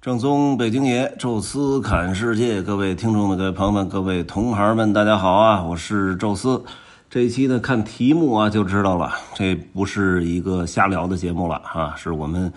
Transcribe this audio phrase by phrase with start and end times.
[0.00, 5.60] 正宗北京爷，宙斯侃世界，各位听众们、各位朋友们、各位同行们，大家好啊！
[5.64, 6.62] 我是宙斯。
[7.10, 12.52] 这一期呢，看题目啊就知道了，这不是一个瞎聊的节目了哈，是我们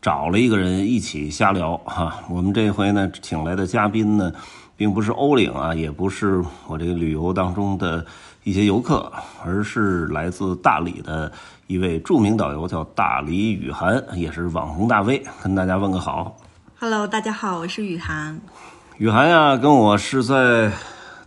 [0.00, 2.14] 找了一个人一起瞎聊哈。
[2.30, 4.32] 我们这回呢，请来的嘉宾呢，
[4.76, 8.06] 并不是欧领啊，也不是我这个旅游当中的
[8.44, 9.12] 一些游客，
[9.44, 11.32] 而是来自大理的
[11.66, 16.36] 一位著名导游，叫大理雨涵，也是网红大 V，跟大家问个好。
[16.86, 18.38] Hello，大家好，我是雨涵。
[18.98, 20.70] 雨涵呀，跟我是在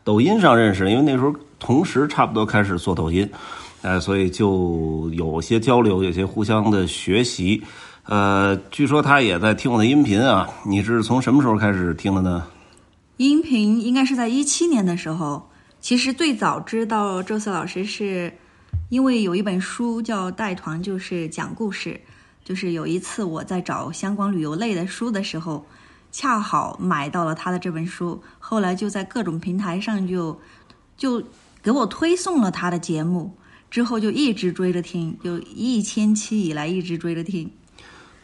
[0.03, 3.27] 抖音上认识，因为那时候同时差不多开始做抖音，
[3.81, 7.63] 哎，所以就有些交流，有些互相的学习。
[8.03, 12.43] 呃，据说他也在听我的音频啊，你是从什么时候开始听的呢？
[13.17, 15.49] 音频应该是在一七年的时候。
[15.81, 18.31] 其实最早知道周四老师是
[18.89, 21.99] 因为有一本书叫《带团》，就是讲故事。
[22.47, 25.65] 就是有一次我在找相关旅游类的书的时候，
[26.13, 30.39] 恰好买到了他的这本书，后来就在各种平台上就
[30.95, 31.21] 就
[31.61, 33.35] 给我推送了他的节目，
[33.69, 37.51] 之后就一直追着听，就一千期以来一直追着听。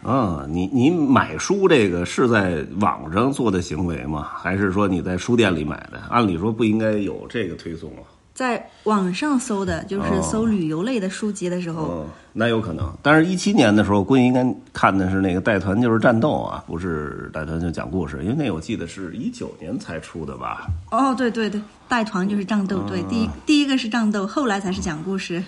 [0.04, 4.24] 啊，你你买书这个是在网上做的行为吗？
[4.34, 6.00] 还是说你在书店里买的？
[6.10, 8.04] 按理说不应该有这个推送啊。
[8.34, 12.92] 在网上搜的，就是搜旅游类的书籍的时候，哦，那有可能。
[13.02, 20.68] 但是，一七年的时候，估计应该看的是那个带团就是战斗啊，不是带团就讲故事，因为那我记得是一九年才出的吧？
[20.90, 25.44] 哦，对对对，带团就是战斗，对，第一第一个是战斗，后来才是讲故事。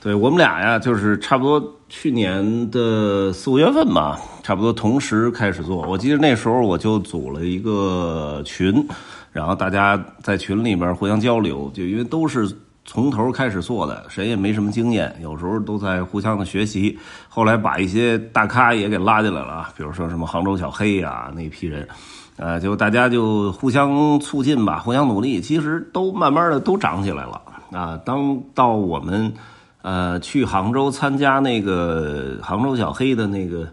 [0.00, 5.84] 对我们俩呀，就是差不多去年的四五月份吧，差不多同时开始做。
[5.88, 8.86] 我记得那时候我就组了一个群，
[9.32, 12.48] 然后大家在群里边互相交流，就因为都是
[12.84, 16.98] 从头开始做的，谁也没什么经验，有时候都在互相的学习。
[17.28, 21.88] 后来把一些大咖也给拉进来了，比如说什么杭州小黑呀、那批人，
[22.36, 27.40] 呃，就大家就互相促进吧，互相努力，其实都慢慢的都长起来了
[27.72, 27.98] 啊。
[28.04, 29.32] 当到我们。
[29.80, 33.66] 呃，去杭州参加那个杭州小黑的那个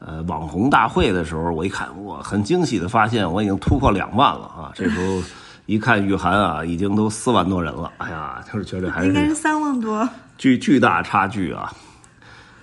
[0.00, 4.72] 呃网红大会的时候，我一看，哇，很惊喜的发现我已经突破两万了啊！
[4.74, 5.22] 这时候
[5.66, 11.72] 一看雨涵啊，已经都四万多人了，哎呀，就是觉得还是应该是三万多，巨巨大差距啊！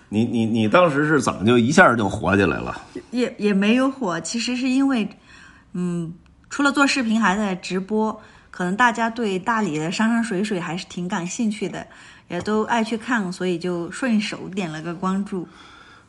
[0.10, 2.82] 你你你当时是怎么就一下就火起来了？
[3.12, 5.08] 也也没有火，其实是因为，
[5.74, 6.14] 嗯，
[6.50, 8.20] 除了做视频，还在直播，
[8.50, 11.86] 可能大家对大理的山山水水还是挺感兴趣的。
[12.30, 15.48] 也都爱去看，所以就顺手点了个关注。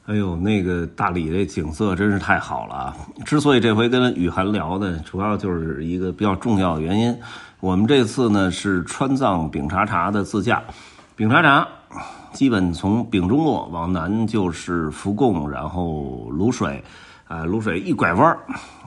[0.09, 2.97] 哎呦，那个大理这景色真是太好了啊！
[3.27, 7.15] 之所以这回跟雨涵聊呢，主要就是一个比较重要的原因。
[7.61, 10.63] 我们这次呢是川藏丙察察的自驾，
[11.15, 11.69] 丙察察
[12.33, 16.83] 基本从丙中洛往南就是福贡，然后卤水，
[17.27, 18.35] 啊、呃，卤水一拐弯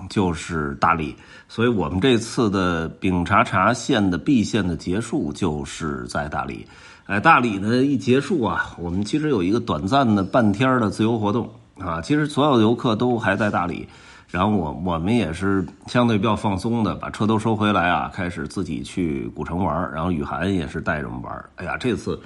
[0.10, 1.16] 就是大理。
[1.48, 6.66] 所以我们这次的丙察察线的 B 线的结束就是在大理。
[7.12, 12.00] 哎，大理呢一结束啊，我们其实有一个短暂的半天的自由活动啊。
[12.00, 13.86] 其实所有游客都还在大理，
[14.30, 19.92] 然后我我们也是相对比较放松的，把车都收回来啊，开始自己去古城玩。
[19.92, 21.46] 然后雨涵也是带着我们玩。
[21.58, 22.18] 哎呀，这次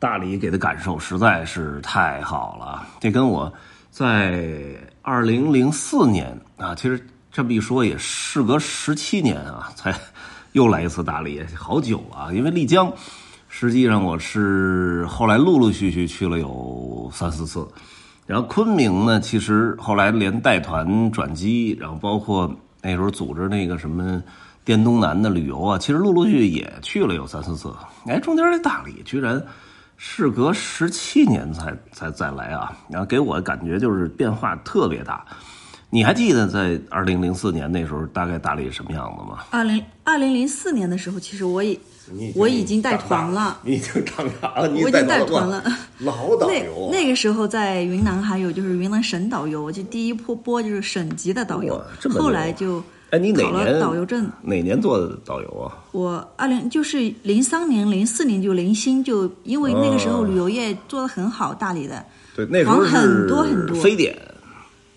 [0.00, 3.52] 大理给的感受实在是太好了，这跟我
[3.88, 4.60] 在
[5.00, 7.00] 二零零四年啊，其实
[7.30, 9.94] 这么一说也事隔十七年啊，才
[10.54, 12.92] 又来一次大理，好久啊，因为丽江。
[13.60, 17.66] 实际上我是后来陆陆续续去了有三四次，
[18.24, 22.48] 然后昆明呢，其实后来连带团转机，然后包括
[22.80, 24.22] 那时候组织那个什么
[24.64, 27.74] 滇东南的旅游啊，其实陆陆续续也去了有三四次。
[28.06, 29.44] 哎，中间这大理居然
[29.96, 35.26] 事隔十七年才才再来啊，然后给我的感觉就是变化特别大。
[35.90, 39.38] 你还记得在二零零四年那时候大概大理什么样子吗？
[39.50, 41.76] 二零二零零四年的时候，其实我也。
[42.34, 45.62] 我已经带团了，你已经长大了，我已经带团了。
[45.98, 51.80] 老导游，那那个时候在云南还有就是云南省导游，就第一波波就是省级的导游，
[52.10, 54.30] 后来就哎你哪年导游证？
[54.42, 55.72] 哪年做的导游啊？
[55.92, 62.04] 我二零就是零三年、零四年就零星，就因为那个时候旅游业做的很好，大理的
[62.36, 64.16] 对那时候很多很多非典。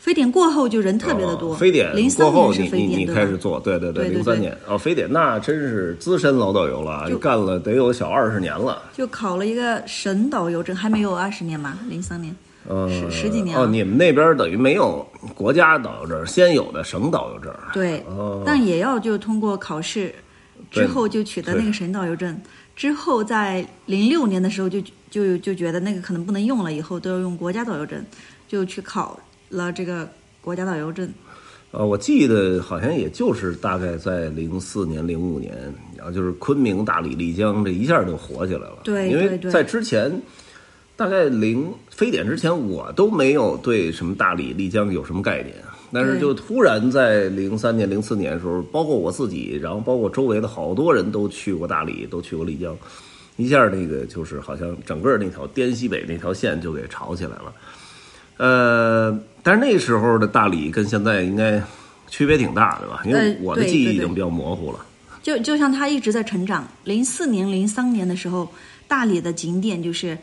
[0.02, 12.36] 非典过后就人特别的多，哦、非典零三年是非典你你开始做，对对对，零三年哦，非典那真是资深老导游了，就干了得有小二十年了，就考了一个省导游证，还没有二十年吧，零三年，
[12.68, 20.12] 呃，十十几年哦，你们那边等于没有国家导游证，先有的省导游证，对，哦、但也要就通过考试
[20.72, 22.36] 之后就取得那个省导游证，
[22.76, 24.82] 之后在零六年的时候就
[25.12, 28.04] 就就觉得那个可能不能用了，以后都要用国家导游证，
[28.48, 29.20] 就去考
[29.52, 30.10] 了这个。
[30.44, 31.08] 国家导游证，
[31.70, 35.54] 呃，我记得好像也就是大概在零四年、零五年，
[35.96, 38.80] 然后就是昆明、大理、丽江这一下就火起来了。
[38.84, 40.12] 对因为在之前，
[40.96, 45.54] 大概零非典之前，我都没有对什么大理、丽江有什么概念。
[45.94, 52.76] 但是就突然在零三年、零四年的时候，包括我自己，然后包括周围的好多人都去过大理，都去过丽江，
[53.38, 57.54] 一下那个就是好像整个那条滇西北那条线就给炒起来了。
[58.38, 61.62] 呃，但是那时候的大理跟现在应该
[62.08, 63.02] 区别挺大的吧？
[63.06, 64.80] 因为呃我的记忆已经比较模糊了。
[65.24, 66.68] 就就像他一直在成长。
[66.84, 68.52] 零四年、零三年的时候，
[68.88, 70.18] 大理的景点就是，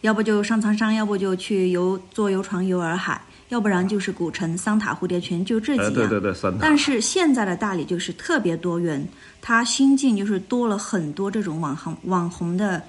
[0.00, 5.94] 要不就上苍山，要不就去游坐游船游洱海，要不然就是古城、桑塔、蝴蝶泉，就这几哎，样。
[5.94, 6.76] 对对对，三塔但。
[6.76, 9.06] 是现在的大理就是特别多元，
[9.40, 12.82] 它新进就是多了很多这种网红网红的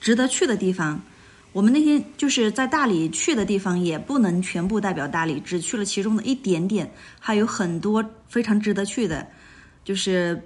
[0.00, 1.00] 值得去的地方。
[1.56, 6.86] 我们那天就是在大理去的地方，也不能全部代表大理，只去了其中的一点点，
[7.18, 9.26] 还有很多非常值得去的，
[9.82, 10.38] 就是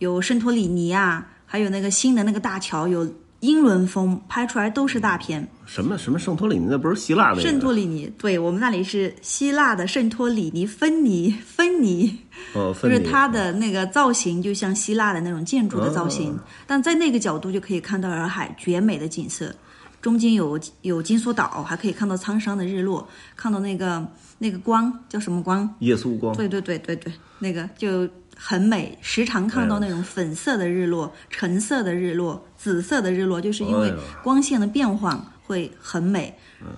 [0.00, 3.08] 有圣托里尼啊，还有那个新的那个大桥，有
[3.38, 5.46] 英伦风，拍出来都是大片。
[5.64, 6.66] 什么什么圣托里尼？
[6.68, 7.40] 那不是希腊的？
[7.40, 12.18] 圣托里尼，对我们那里是希腊的圣托里尼芬尼芬尼。
[12.54, 19.54] 哦， 就是它的那个造型，就像希腊的那种建筑的造型，哦但在那个角度就可以看到洱海绝美的景色，
[20.00, 24.06] 中间有有金梭岛，还可以看到苍山的日落，看到那个
[24.38, 25.68] 那个光叫什么光？
[25.80, 26.36] 耶稣光。
[26.36, 33.92] 对对对对对，那个就很美，时常看到那种粉色的日落、橙色的日落、紫色的日落，就是因为
[34.22, 36.34] 光线的变化会很美。
[36.60, 36.68] 嗯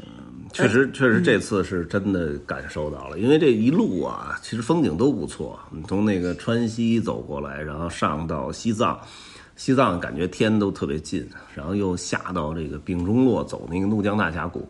[0.52, 5.56] 确实，确实这次是真的感受到了，因为这一路啊，其实风景都不错。
[5.70, 8.98] 你从那个川西走过来，然后上到西藏，
[9.60, 14.66] 西藏感觉天都特别近，然后又下到这个丙中洛走那个怒江大峡谷。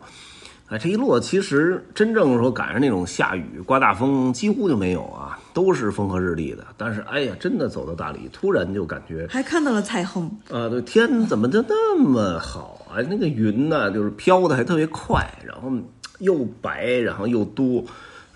[0.67, 6.67] 哎，这一路其实真正说赶上那种下雨、刮大风，几乎就没有啊，都是风和日丽的。
[6.75, 12.99] 但是，哎呀，真的走到大理，突然就感觉还看到了彩虹，啊，对，天怎么就那么好啊？
[13.09, 15.71] 那个云呢，就是飘的还特别快，然后
[16.19, 17.81] 又白，然后又多，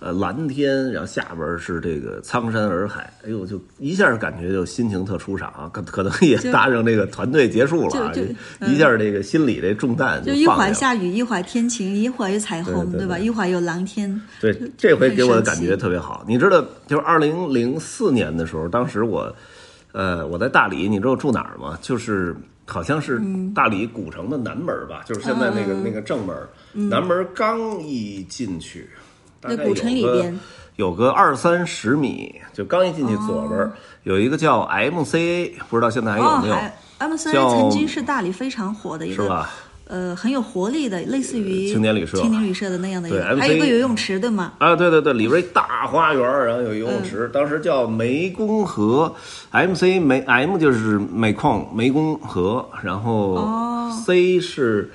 [0.05, 10.63] 呃，蓝天，然后下边是这个苍山洱海，哎呦，就一下感觉就心情特舒畅啊，可可能也搭上这个团队结束了啊，就就一下这个心里这重担就一会。
[10.63, 12.91] 儿下雨，一会儿天晴，一会儿有彩虹，吧？
[12.91, 14.21] 对对对一会儿有蓝天。
[14.39, 16.23] 对，这回给我的感觉特别好。
[16.27, 19.35] 你知道，就是二零零四年的时候，当时我，
[19.91, 21.79] 呃，我在大理，你知道住哪儿吗？
[21.81, 22.35] 就是
[22.67, 26.35] 好像是嗯大理古城的南门吧，就是现在那个、那个正门，
[26.91, 29.01] 南门刚一进去，嗯
[29.47, 30.37] 那古城里边
[30.75, 33.71] 有个二三十米，就刚一进去左边、
[34.03, 36.55] 有一个叫 MCA，不知道现在还有哦，没有？
[36.55, 39.49] 还 MCA 叫曾经是大理非常火的一个，是吧？
[39.87, 44.51] 呃，很有活力的，类似于青年旅社青年旅社的那样的一对个，还有一个游泳池，对吗？
[44.57, 49.13] 啊，对对对，里边一大花园，然后有游泳嗯池，当时叫湄公河
[49.51, 54.89] ，MC 湄 M 就是煤矿湄公河，然后哦 C 是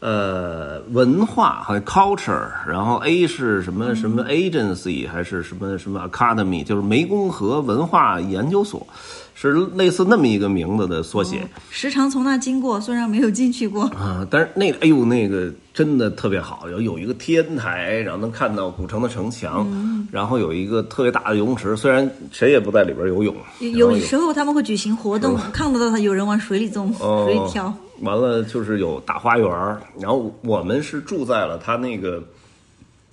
[0.00, 8.86] 呃文化好像 culture，然后 A 是什么什么嗯 agency 还是什么什么 academy，就是湄公河文化研究所，
[9.34, 11.48] 是类似那么一个名字的缩写。
[11.70, 13.84] 时常从那经过，虽然没有进去过。
[13.86, 27.72] 啊，但是那个，哎呦，那个真的特别好，有有一个天台，然后能看到古城的城墙，嗯然后有一个特别大的游泳池，虽然谁也不在里边游泳，然后有时候他们会举行活动，看得到他有人往水里中，哦水里跳。
[28.00, 32.22] 完了就是有大花园儿，然后我们是住在了它那个，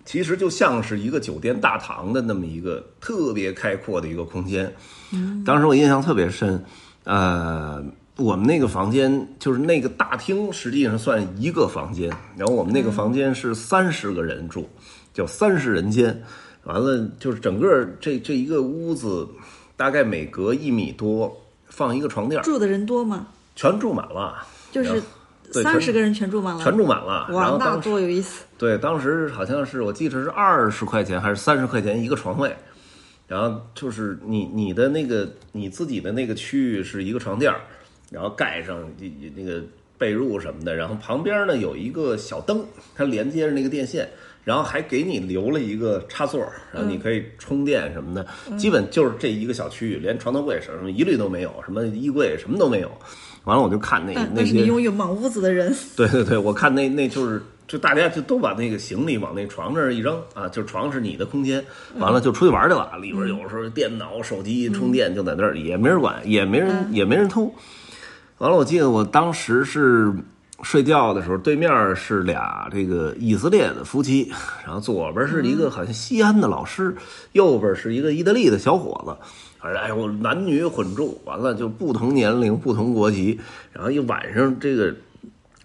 [0.06, 4.74] 其实就像是一个酒店大堂的那么一个特别开阔的一个空间。
[5.46, 6.64] 当时我印象特别深，
[7.04, 7.84] 呃，
[8.18, 14.68] 我们那个房间就是那个大厅，实际上算一个房间，然后我们那个房间是三十个人住，
[15.14, 16.24] 叫三十人间。
[16.64, 19.28] 完了就是整个这这一个屋子，
[19.76, 21.36] 大概每隔一米多
[21.68, 23.28] 放一个床垫儿，住的人多吗？
[23.56, 24.48] 全住满了。
[24.74, 25.02] 就是
[25.52, 27.28] 三十个人全住满了，全住满了。
[27.30, 28.44] 然哇，那后当时多有意思！
[28.58, 32.56] 对，当时好像是我记得是二十块钱还是三十块钱一个床位，
[33.28, 37.62] 然后就是你你的那个你自己的那个区域是一个床垫儿，
[38.10, 38.80] 然后盖上
[39.36, 39.64] 那个
[39.98, 42.66] 被褥什么的，然后旁边呢有一个小灯，
[42.96, 44.10] 它连接着那个电线。
[44.46, 48.28] 然后还给你留了一个插座，然后你可以充电什么的，
[48.58, 52.92] 基本就是这一个小区域，连床头柜什么一律都没有，什么衣柜什么都没有。
[53.46, 61.64] 完了我就看那那些拥有满屋子的人， 对对对，我看那那就是就大家就都把那个行李往那床那儿一扔啊，就床是你的空间，
[61.98, 62.92] 完了就出去玩去了。
[63.02, 67.54] 里边有时候电脑、手机充电就在那儿，也没人管，也没人也没人偷。
[68.38, 70.14] 完了，我记得我当时是
[70.62, 74.32] 睡觉的时候，对面是俩这个以色列的夫妻，
[74.66, 76.96] 然后左边是一个好像西安的老师，
[77.34, 79.16] 右边是一个意大利的小伙子。
[79.64, 83.40] 哎我，男女混住，完了就不同年龄、不同国籍，
[83.72, 84.94] 然后一晚上这个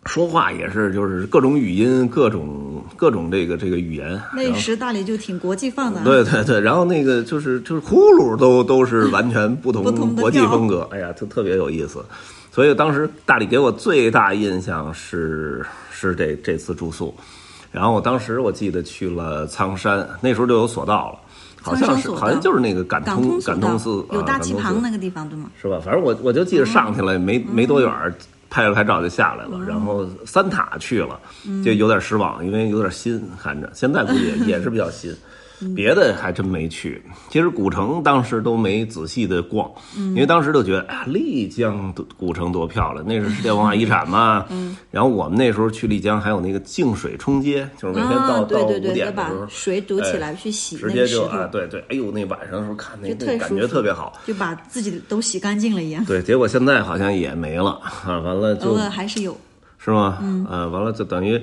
[0.07, 4.21] 说话也是就是各种语音、各种各种这个这个语言。
[4.33, 6.03] 那时大理就挺国际范的。
[6.05, 9.83] 对对对，然后那个就是就是呼噜都都是完全不同
[10.15, 12.05] 国际风格，哎呀，就特别有意思。
[12.53, 17.13] 所以当时大理给我最大印象是是这这次住宿，
[17.73, 21.19] 然后我当时我记得去了苍山，那时候就有索道了。
[21.69, 25.51] 好像是，好像就是那个感通感通寺，有大旗旁那个地方对吗？
[25.61, 25.81] 是吧？
[25.85, 27.93] 反正我我就记得上去了，没没多远，
[28.51, 29.59] 拍了拍照就下来了。
[29.67, 31.21] 然后三塔去了，
[31.65, 35.15] 就有点失望，因为有点新，看着现在估计 也是比较新。
[35.75, 44.47] 别的还真没去，其实古城当时都没仔细的逛，因为当时就觉得啊，丽江古城多漂亮，那是世界文化遗产嘛。
[44.51, 44.77] 嗯。
[44.91, 56.05] 然后我们那时候去丽江，还有那个净水冲街，就是每天到到五点的时候，水堵起来去洗，直接就啊，对对，哎呦，那晚上的时候看那那感觉特别好，就把自己都洗干净了一样。
[56.05, 59.37] 对，结果现在好像也没了啊， 完了就还是有，
[59.79, 60.19] 是吗？
[60.21, 60.47] 嗯。
[60.51, 61.41] 呃，完了就等于。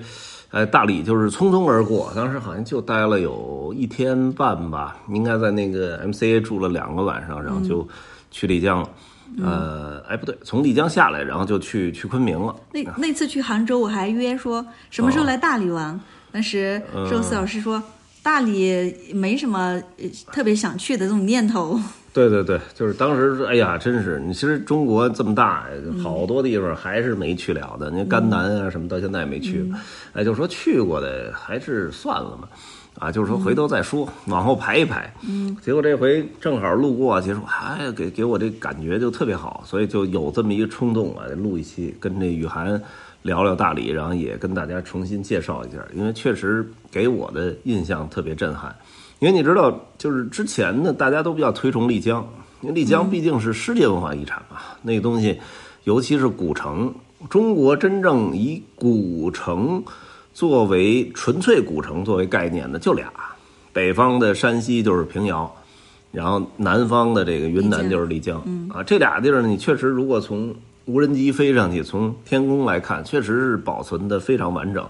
[0.51, 7.85] 哎，大理就是匆匆而过，当时好像就待了有一天半吧，应该在那个 MCA 住了两个晚上，然后就
[8.31, 8.89] 去丽江了。
[9.43, 12.55] 呃，哎，不对，从丽江下来，然后就去去昆明了。
[12.71, 15.99] 那那次去杭州，我还约说什么时候来大理玩，
[16.31, 17.81] 当时寿司老师说
[18.23, 19.81] 大理没什么
[20.31, 21.77] 特别想去的这种念头。
[22.15, 25.65] 对对对，就是当时，哎呀，真是你其实中国这么大，
[26.01, 27.91] 好多地方还是没去了的。
[27.91, 29.69] 你甘南啊什么，到现在也没去。
[30.13, 32.47] 哎，就说去过的还是算了嘛，
[32.99, 35.13] 啊，就是说回头再说，往后排一排。
[35.27, 35.57] 嗯。
[35.61, 42.81] 结果这回正好路过，结果哎，给给我这感觉就特别好，所以就有这么一个冲动啊，录一期跟这雨涵
[43.23, 48.73] 聊聊大理，然后也跟大家重新介绍一下，因为确实给我的印象特别震撼。
[49.19, 52.27] 因为你知道，就是之前呢，大家都比较推崇丽江，
[52.61, 54.57] 因为丽江毕竟是世界文化遗产嘛。
[54.81, 55.39] 那个东西，
[55.85, 56.93] 尤其是古城，
[57.29, 59.83] 中国真正以古城
[60.33, 63.11] 作为纯粹古城作为概念的就俩，
[63.71, 65.49] 北方的山西就是平遥，
[66.11, 68.37] 然后南方的这个云南就是丽江。
[68.69, 70.53] 啊，这俩地儿呢，你确实如果从
[70.85, 74.85] 无人机飞上去，从天空来看，确实是保存的非常完整，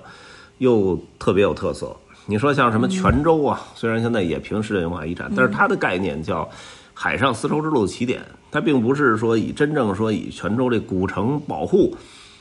[0.57, 1.95] 又特别有特色。
[2.27, 3.61] 你说像什么泉州啊？
[3.75, 6.49] 虽然现在也评世界文化遗产，但是它的概念叫
[6.91, 11.95] 海上丝绸之路起点，它并不是说以真正说以泉州这古城保护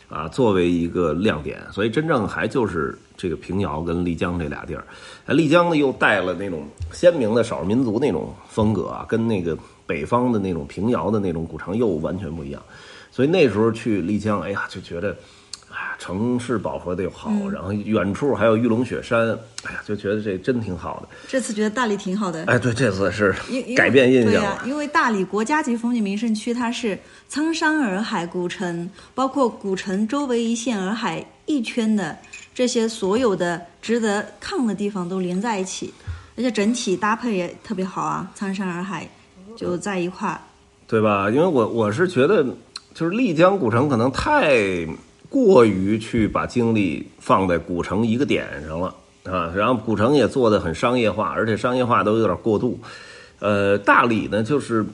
[0.09, 4.85] 啊作为一个亮点，所以真正还就是这个平遥跟丽江这俩地儿。
[5.27, 9.55] 丽江呢又带了那种鲜明的少数民族那种风格啊，跟那个
[9.87, 12.63] 北方的那种平遥的那种古城又完全不一样。
[13.11, 15.15] 所以那时候去丽江，哎呀，就觉得。
[16.05, 19.27] 城市饱和的又好，然后远处还有玉龙雪山，
[19.63, 21.09] 哎呀，就觉得这真挺好的。
[21.27, 22.45] 这次觉得大理挺好的。
[22.45, 23.35] 哎，对，这次是
[23.75, 24.61] 改变印象了。
[24.67, 32.15] 因为大理国家级风景名胜区，它是苍山洱海古城，包括古城周围一线洱海一圈的
[32.55, 35.95] 这些所有的值得看的地方都连在一起，
[36.37, 38.31] 而且整体搭配也特别好啊。
[38.35, 39.09] 苍山洱海
[39.57, 40.39] 就在一块，
[40.87, 41.31] 对吧？
[41.31, 42.45] 因为我我是觉得，
[42.93, 44.87] 就是丽江古城可能太。
[45.35, 52.79] 过于去把精力放在古城一个点上了啊，然后古城也做的很商业化，而且商业化都有点过度。
[53.41, 54.87] 呃，大理呢，就是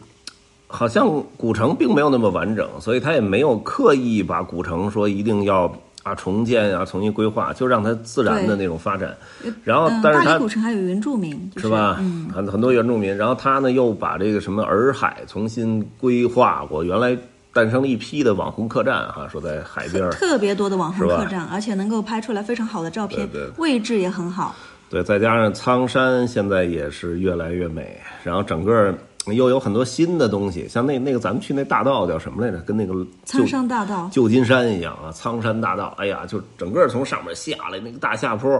[0.66, 5.70] 好像古城并没有那么完整，所以他也没有刻意把古城说一定要
[6.04, 9.14] 啊重建啊重新规划，就让它自然的那种发展。
[9.62, 11.98] 然后，但是它古城还有原住民，是吧？
[12.00, 13.14] 嗯，很很多原住民。
[13.14, 17.14] 然后他呢又把这个什么洱海重新规划过，原来。
[17.52, 24.54] 诞生了一批的网红客栈，哈，说在海边特别多的网红客栈，而且能够拍出来非常好的照片，位置也很好。
[24.88, 28.92] 对，再加上苍山现在也是越来越美，然后整个
[29.26, 32.58] 又有很多新的东西，像那那个咱们去那大道叫什么来着？
[32.62, 35.94] 跟那个苍山大道、旧金山一样啊，苍山大道。
[35.98, 38.56] 哎呀，就整个从上面下来那个大下坡，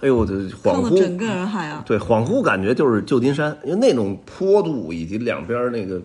[0.00, 6.00] 哎呦，恍惚整个洱海啊，对，恍惚感觉就是旧金山，因为那种坡度以及两边那个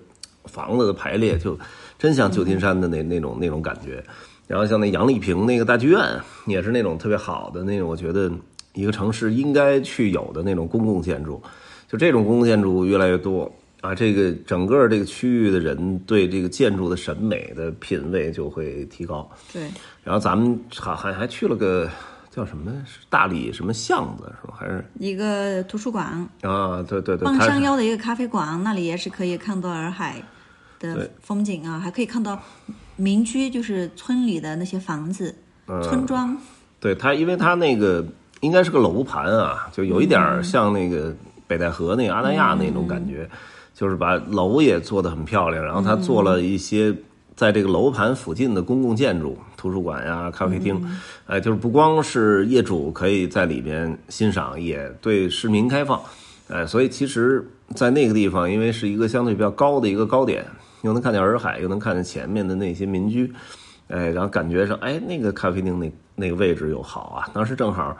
[0.45, 1.57] 房子的排列就。
[2.01, 4.03] 真像旧金山的那那种那种感觉，
[4.47, 8.31] 然后像那杨丽萍那个大剧院，也是那种特别好的那种，我觉得
[8.73, 11.39] 一个城市应该去有的那种公共建筑，
[11.87, 13.47] 就这种公共建筑越来越多
[13.81, 19.29] 啊，这个整个这个区域的人对这个建筑的审美的品味就会提高。
[19.53, 19.69] 对，
[20.03, 21.87] 然后咱们还还还去了个
[22.31, 22.73] 叫什么
[23.11, 24.55] 大理什么巷子是吧？
[24.57, 26.81] 还是一个图书馆啊？
[26.81, 30.19] 对对对，半山腰的一个咖啡馆，那里也是可以看到洱海。
[30.81, 32.37] 的风景啊，还可以看到
[32.95, 35.33] 民居，就是村里的那些房子，
[35.83, 36.35] 村庄。
[36.79, 38.03] 对它，因为它那个
[38.39, 41.15] 应该是个楼盘啊，就有一点像那个
[41.47, 43.29] 北戴河那个阿那亚那种感觉，
[43.73, 46.93] 就是把楼也做得很漂亮，然后它做了一些
[47.35, 50.79] 在这个楼盘附近的公共建筑，图书馆呀、咖啡厅，
[51.27, 56.01] 哎，就是不光是业主可以在里面欣赏，也对市民开放，
[56.49, 60.45] 哎，所以其实，在那个地方，因为是一个相对比较高的一个高点，
[60.81, 63.31] 又能看见洱海，又能看见前面的那些民居。
[63.87, 67.29] 哎，然后感觉上，哎，那个咖啡厅那那个位置又好啊。
[67.33, 67.95] 当时正好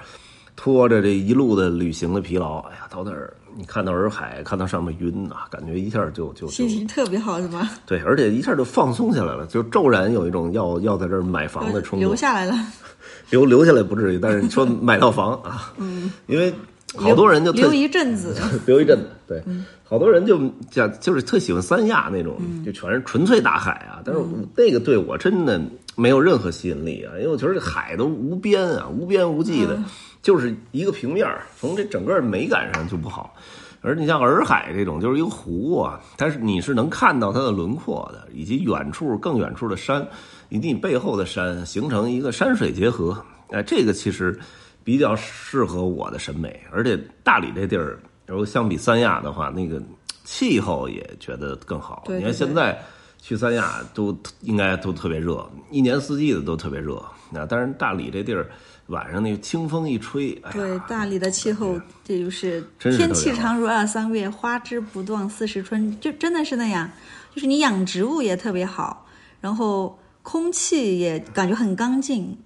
[0.55, 7.69] 拖着这一路的旅行的疲劳，哎呀，到那儿你看到洱海，看到上面云啊，感觉一下就就心情特别好，是吗？
[7.85, 12.07] 对，而且一下就放松下来了，就骤然有一种要要在这儿买房的冲动。
[12.07, 12.53] 留下来了，
[13.29, 16.53] 留留下来不至于，但是说买套房啊，嗯，因为
[16.95, 19.43] 好多人就留一阵子， 留一阵子，对。
[19.83, 24.01] 好多人就讲，就是特喜欢三亚那种，就全是纯粹大海啊。
[24.05, 24.21] 但是
[24.55, 25.61] 那个对我真的
[25.95, 29.77] 没有任何吸引力啊，因为我觉得海都无边啊，无边无际的，
[30.21, 31.27] 就是一个平面
[31.59, 33.35] 从这整个美感上就不好。
[33.81, 40.07] 而你像洱海这种，就是一个湖啊，但是你是能看到它的轮廓的，以及远处更远处的山，
[40.49, 43.25] 以及你背后的山，形成一个山水结合。
[43.49, 44.39] 哎，这个其实
[44.83, 47.99] 比较适合我的审美，而且大理这地儿。
[48.25, 49.81] 然后相比三亚的话，那个
[50.23, 52.03] 气候也觉得更好。
[52.07, 52.81] 你看现在
[53.19, 57.03] 去三亚都应该都特别热，一年四季的都特别热。
[57.29, 58.49] 那但是大理这地儿
[58.87, 66.89] 晚上那个清风一吹，对大理的气候，这就是天气长如二三月，花枝不断四时春，就真的是那样。
[67.35, 69.05] 就是你养植物也特别好，
[69.41, 72.37] 然后空气也感觉很干净，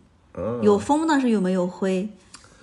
[0.63, 2.09] 有风但是又没有灰。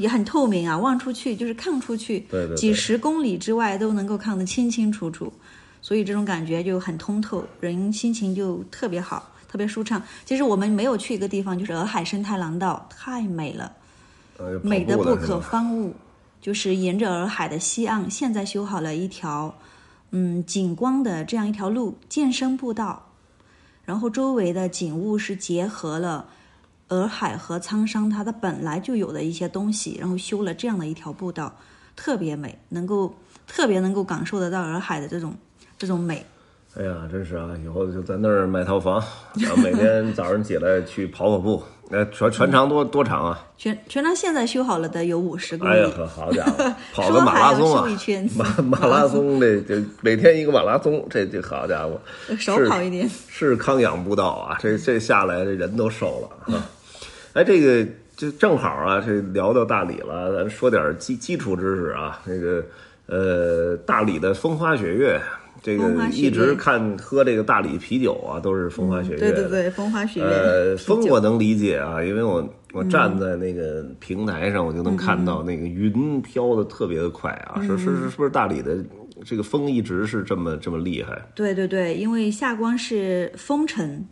[0.03, 5.33] 也很透明啊，望出去就是看出去，几十公里之外都能够看得清清楚楚，
[5.81, 10.03] 所以这种感觉就很通透，人心情就特别好，特别舒畅。
[10.25, 13.73] 其实我们没有去一个地方，就是洱海生态廊道，太美了，
[14.63, 15.95] 美的不可方物。
[16.41, 19.55] 就是沿着洱海的西岸，现在修好了一条，
[20.11, 23.11] 嗯，景观的这样一条路，健身步道，
[23.85, 26.27] 然后周围的景物是结合了。
[26.93, 31.57] 洱海和苍山，它的本来就有的一些东西，然后修了这样的一条步道，
[31.97, 33.15] 特别美，能够
[33.47, 35.35] 特别能够感受得到洱海的这种
[35.79, 36.27] 这种美。
[36.75, 37.51] 哎呀，真是啊！
[37.65, 39.03] 以后就在那儿买套房，
[39.35, 41.63] 然后每天 早上起来去跑跑步。
[41.91, 43.47] 那全全长多多长啊？
[43.59, 45.75] 全全长现在修好了的有五十公里。
[45.75, 47.87] 哎呀，好家伙， 跑个马拉松啊！
[48.35, 52.01] 马马拉松这这每天一个马拉松，这这好家伙，
[52.41, 54.57] 少跑一点是康养步道啊！
[54.59, 56.71] 这这下来这人都瘦了啊！
[57.35, 62.21] 哎，这个就正好啊，这聊到大理了，咱说点基基础知识啊。
[62.27, 62.63] 这个
[63.07, 65.19] 呃，大理的风花雪月，
[65.63, 69.19] 这个一直看喝这个大理啤酒啊，都是风花雪月。
[69.19, 70.27] 对对对，风花雪月。
[70.27, 77.63] 呃，风我能理解啊，因为我我站在那个平台上，我就能看到那个云飘的特别的快啊。
[77.63, 78.77] 是是是，是不是大理的
[79.25, 81.21] 这个风一直是这么这么厉害？
[81.35, 84.05] 对对对，因为下关是风城。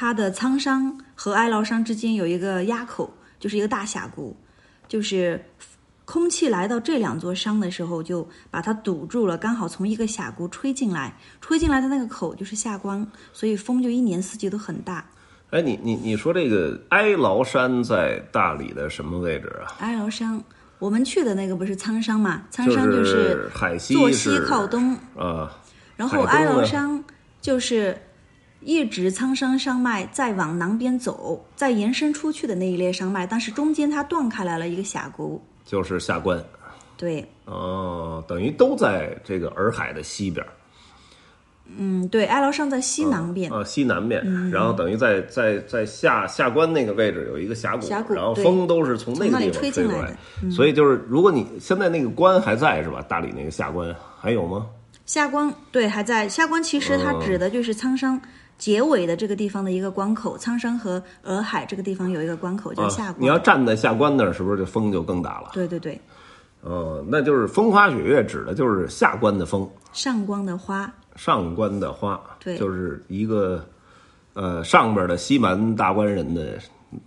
[0.00, 4.36] 它的苍山和哀牢山之间有一个垭口，就是一个大峡谷，
[4.86, 5.44] 就是
[6.04, 15.04] 空气来到这两座山的时候，就把它堵住了，刚好从一个峡谷吹进来，吹进来的那个口就是下关，所以风就一年四季都很大。
[15.50, 19.74] 哎，你你你说这个哀牢山在大理的什么位置啊？
[19.80, 20.40] 哀牢山，
[20.78, 22.44] 我们去的那个不是苍山嘛？
[22.50, 25.50] 苍山就是海西坐西靠东啊，
[25.96, 27.02] 然后哀牢山
[27.40, 28.00] 就是。
[28.60, 36.42] 一直苍山山脉再往南边走，再延伸出去的那一列山脉，但是中间它断开来了一个峡谷，就是下关。
[36.96, 40.44] 对，哦，等于都在这个洱海的西边。
[41.76, 43.52] 嗯，对，哀牢山在西南边。
[43.52, 50.00] 啊，西南边，然后等于在在在下下关那个位置有一个峡谷，峡谷，然后风都是从那个地方吹进来
[50.42, 50.50] 的。
[50.50, 53.04] 所以就是，如果你现在那个关还在是吧？
[53.06, 54.66] 大理那个下关还有吗？
[55.04, 58.20] 下关对还在，下关其实它指的就是苍山。
[58.58, 63.16] 结尾的这个地方的一个关口，苍山和洱海这个地方有一个关口叫下关。
[63.18, 65.50] 你要站在下关那儿，是不是这风就更大了？
[65.54, 65.98] 对对对。
[66.60, 69.66] 哦，那就是风花雪月，指的就是下关的风。
[69.92, 70.92] 上关的花。
[71.14, 72.20] 上关的花。
[72.40, 72.58] 对。
[72.58, 73.64] 就是一个，
[74.34, 76.58] 呃，上边的西蛮大官人的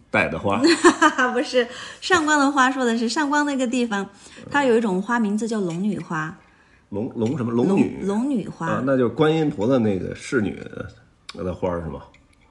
[0.09, 0.61] 带的花。
[1.33, 1.67] 不是
[1.99, 4.07] 上关的花，说的是上关那个地方，
[4.49, 6.33] 它有一种花名字叫龙女花。
[6.87, 7.51] 龙龙什么？
[7.51, 7.99] 龙女。
[8.03, 8.67] 龙女花。
[8.67, 10.57] 啊，那就是观音菩萨那个侍女。
[11.33, 12.01] 那的花是吗？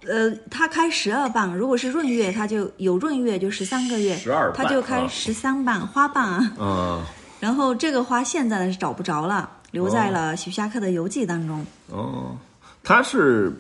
[0.07, 6.57] 呃，它开十二瓣，如果是闰月，它就有闰月就十三个月，十二它就开十三瓣花瓣啊。
[6.59, 7.05] 嗯。
[7.39, 11.65] 然后这个花现在呢是找不着了，留在了徐霞客的游记当中。
[11.89, 12.37] 哦，
[12.83, 13.53] 它是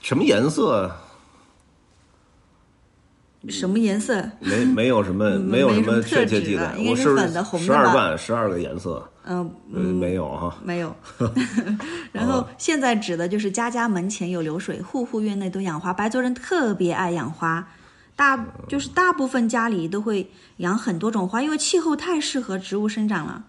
[0.00, 0.90] 什么颜色？
[3.48, 4.30] 什么颜色？
[4.40, 10.56] 没没有什么没有什么确切记得，应该是粉的红的十二瓣十二个颜色，嗯、呃，没有哈。
[10.64, 10.94] 没有。
[12.12, 15.92] 然后现在指的就是家家门前有流水，户户院内都养花。
[15.92, 17.68] 白族人特别爱养花，
[18.16, 23.44] 大就是大部分家里都会养很多种花，因为气候太适合植物生长了，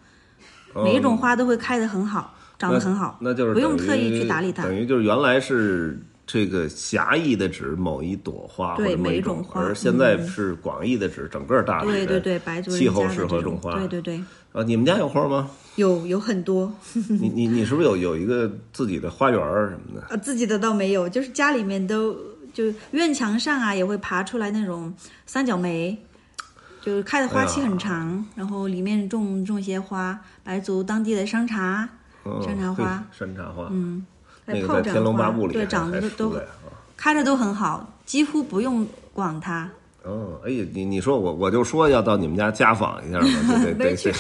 [0.76, 4.64] 每一种花都会开得很好，长得很好，那就是不用特意去打理它。
[4.64, 13.74] 等于就是原来是这个狭义的指某一朵花对或者某一每一种花而现在是广义的指整个大理的对对对，白族人气候适合种花。
[13.80, 15.50] 对对对，啊，你们家有花吗？
[15.76, 16.74] 有有很多，
[17.08, 20.08] 你你你是不是有有一个自己的花园儿什么的？
[20.14, 22.16] 啊，自己的倒没有，就是家里面都
[22.54, 24.94] 就院墙上啊也会爬出来那种
[25.26, 25.98] 三角梅，
[26.82, 31.88] 就是开的花期很长，哎然后里面种种些花，白族当地的山茶，
[32.26, 34.06] 嗯山茶花山茶花，嗯，
[34.46, 36.74] 那个在《天龙花八部》里对，长得都出来啊。
[36.98, 39.70] 开的都很好，几乎不用管它，
[40.04, 44.12] 哦，哎呀，你你说我我就说要到你们家家访一下嘛，就得 没得得去。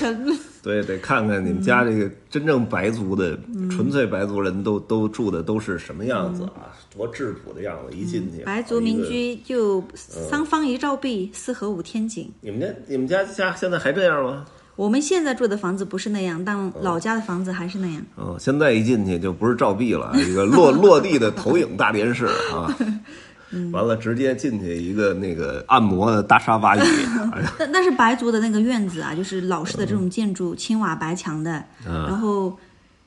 [0.62, 6.76] 对，得看看你们家这个真正白族的、嗯纯粹白族人都都住的都是什么样子啊？
[6.94, 7.96] 多质朴的样子！
[7.96, 9.02] 一进去，嗯白族民。
[9.08, 12.30] 居就三方一照壁，四合五天井。
[12.42, 14.46] 你们家你们家家现在还这样吗？
[14.76, 18.02] 我们现在住的房子不是那样，但老家的房子还是那样。
[18.18, 22.76] 嗯，现在一进去就不是照壁了，一个落落地的投影大电视啊。
[23.52, 23.72] 嗯。
[23.72, 26.80] 完了，直接进去一个那个按摩的大沙发椅，
[27.34, 32.58] 哎呀，但但是白族的那个院子啊，就是老式的这种建筑，青瓦白墙的，然后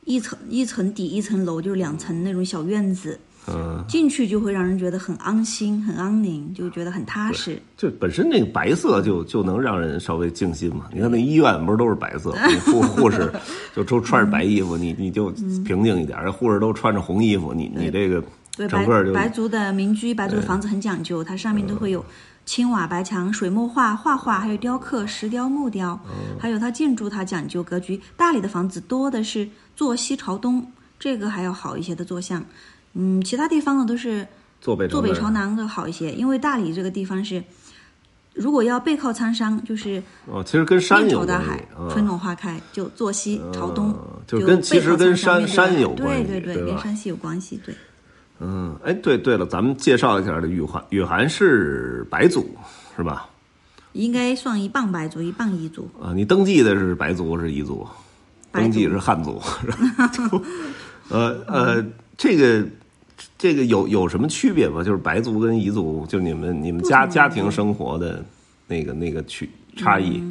[0.04, 7.60] 一层一层底一层楼，就是两层那种小院子，嗯，进去就会让人觉得很安心、很安宁，就觉得很踏实。
[7.76, 10.86] 就本身那个白色就就能让人稍微静心嘛。
[10.92, 12.32] 你看那医院不是都是白色，
[12.66, 13.32] 护护士
[13.74, 15.30] 就都穿着白衣服，你你就
[15.64, 18.22] 平静一点；护士都穿着红衣服，你你这个
[18.56, 22.04] 对，白整个就白族的民居、白族的房子很讲究，它上面都会有
[22.44, 25.98] 青瓦白墙、水墨画、画画，还有雕刻、石雕、木雕，
[26.38, 28.00] 还有它建筑它讲究格局。
[28.16, 30.66] 大理的房子多的是坐西朝东，
[30.98, 32.44] 这个还要好一些的坐向。
[32.94, 34.26] 嗯，其他地方呢都是
[34.60, 35.56] 坐北坐北朝南。
[35.56, 37.42] 的好一些，因为大理这个地方是，
[38.34, 41.88] 如果要背靠苍山，就是哦，其实跟山面有关系朝大海，啊。
[41.90, 47.74] 春暖花开，就坐西朝东，就就跟其实跟山山有关系对对对跟山西有关系，对。
[48.44, 52.44] 嗯，哎，对对了，咱们介绍一下这雨涵，雨涵是白族
[52.96, 53.28] 是吧？
[53.92, 55.88] 应该算一半白族，一半彝族。
[56.02, 57.86] 啊，你登记的是白族是彝族？
[58.50, 59.66] 登记是汉族， 是
[60.28, 60.42] 吧？
[61.08, 62.66] 呃呃，这个
[63.38, 64.82] 这个有有什么区别吗？
[64.82, 68.24] 就是白族跟彝族，就你们你们家家庭生活的
[68.66, 70.22] 那个那个区差异。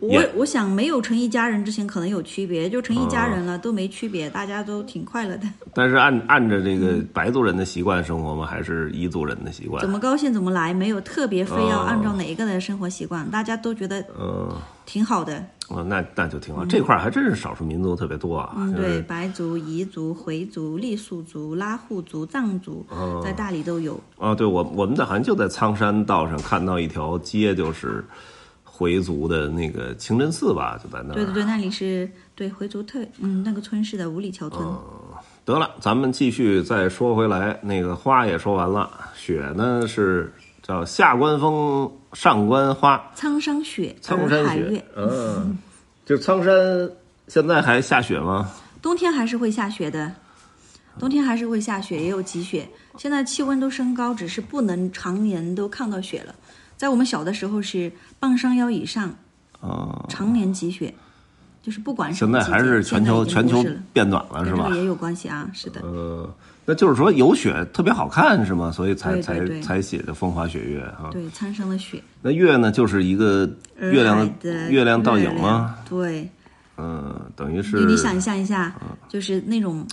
[0.00, 8.44] 我我想没有成一家人之前可能有区别，就成一家人哦了、都没区别，大家都挺快乐的，但是按按着这个白族人的习惯生活吗？
[8.46, 9.88] 还是彝族人的习惯怎？
[9.88, 14.52] 么高兴怎么来，没有特别非要哦按照哪一个的生活习惯，大家都觉得嗯，
[14.84, 15.44] 挺好的。
[15.68, 16.62] 哦，那那就挺好。
[16.66, 18.52] 这块儿还真是少数民族特别多啊。
[18.58, 23.98] 嗯，就是对，白族、彝族、回族、傈僳族、拉祜族、藏族，哦在大理都有。
[24.18, 28.04] 啊，对我我们在好像就在苍山道上看到一条街，就是
[28.76, 31.14] 回族的那个清真寺吧，就在那儿。
[31.14, 34.66] 对对对，那里是对回族特嗯那个村是的五里桥村。
[35.44, 44.84] 得了，咱们继续再说回来，那个花也说完了，雪呢是叫下关风，上关花，苍山雪，苍山雪洱海月。。
[44.96, 45.56] 嗯，
[46.04, 46.90] 就苍山
[47.28, 48.50] 现在还下雪吗？
[48.82, 50.12] 冬天还是会下雪的，
[50.98, 52.68] 冬天还是会下雪，也有积雪。
[52.96, 56.34] 现在气温都升高，只是不能常年都看到雪了。
[56.76, 59.14] 在我们小的时候是半山腰以上，
[59.60, 60.92] 啊、常年积雪，
[61.62, 64.70] 就是不管是现在还是全球全球变暖了，是吧？
[64.74, 65.80] 也有关系啊，是的。
[65.82, 66.28] 呃，
[66.66, 68.70] 那就是说有雪特别好看是吗？
[68.72, 71.10] 所以才才才写的风花雪月啊。
[71.12, 75.76] 对，苍生的雪，那月呢，就是一个月亮的月亮倒影月吗？
[75.88, 76.28] 对，
[76.76, 78.74] 嗯，等于是你你想象一下，
[79.08, 79.86] 就是那种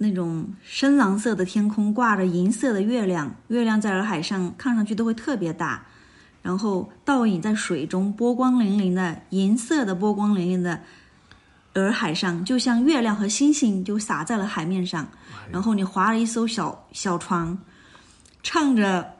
[0.00, 5.84] 那种深蓝色的天空挂着银色的月亮，月亮在洱海上看上去都会特别大，
[6.40, 10.80] 然后倒影在水中，波光粼粼的银色的波光粼粼的
[11.74, 15.08] 洱海上，就像月亮和星星就洒在了海面上，
[15.50, 17.58] 然后你划了一艘小小船，
[18.42, 19.14] 唱着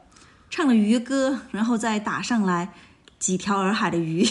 [0.49, 2.69] 唱着渔歌，然后再打上来
[3.19, 4.25] 几条洱海的鱼，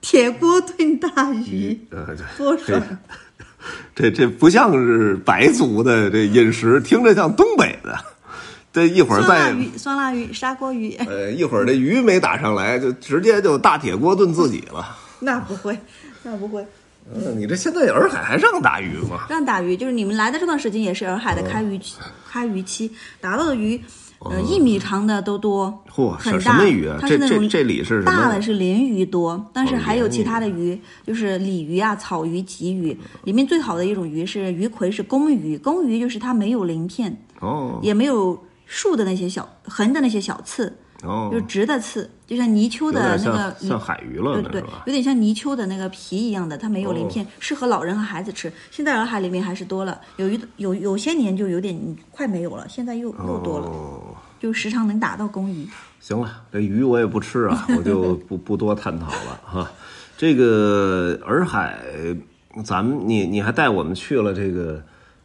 [0.00, 1.88] 铁锅炖大鱼。
[2.38, 2.80] 多爽！
[3.94, 7.98] 这这不像是白族的这饮食，听着像东北的。
[8.72, 14.96] 这一会儿再酸辣鱼、酸辣鱼、砂锅鱼，呃一会儿这鱼没打上来，就直接就大铁锅炖自己了。
[15.18, 15.76] 那不会，
[16.22, 16.64] 那不会。
[17.12, 19.26] 嗯，你这现在洱海还让打鱼吗？
[19.28, 21.96] 让打鱼，就是你们来的这段时间也是洱海的开鱼期，
[22.30, 22.88] 开鱼期
[23.20, 23.82] 打到的鱼，
[24.20, 26.40] 呃，一米长的都多，嚯，很大。
[26.40, 26.98] 什么鱼啊？
[27.00, 28.04] 这这它是那种这里是？
[28.04, 32.94] 大的是鲢鱼多，但是哦还有其他的鱼，就是鲤鱼啊、草鱼、鲫鱼。
[33.24, 35.56] 里面最好的一种鱼是鱼葵，是公鱼。
[35.56, 44.60] 公鱼就是它没有鳞片，哦也没有竖的那些小横的那些小刺，哦就是，直的刺，就像泥鳅的那个像像海鱼了对对？
[44.86, 48.52] 有点像泥鳅的那个皮一样的，它没有鳞哦片，适合老人和孩子吃。
[48.70, 51.76] 现在洱海里面还是多了，有一有有些年就有点
[52.12, 55.66] 快没有了，现在又又多了，哦，就时常能打到公鱼。
[55.98, 59.68] 行了，这鱼我也不吃啊，我就 不不多探讨了哈。
[60.16, 61.80] 这个洱海，
[62.64, 64.80] 咱们你你还带我们去了这个，